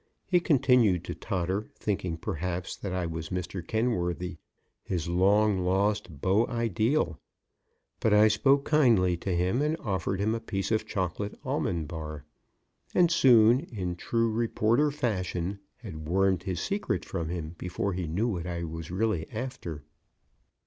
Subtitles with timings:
[0.25, 3.61] He continued to totter, thinking, perhaps, that I was Mr.
[3.61, 4.37] Kenworthy,
[4.83, 7.19] his long lost beau ideal.
[7.99, 12.25] But I spoke kindly to him and offered him a piece of chocolate almond bar,
[12.95, 18.27] and soon, in true reporter fashion, had wormed his secret from him before he knew
[18.27, 19.83] what I was really after.